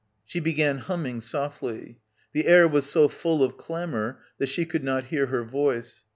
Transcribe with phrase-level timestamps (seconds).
[0.25, 1.99] She began humming softly.
[2.33, 6.05] The air was so full of clamour that she could not hear her voice.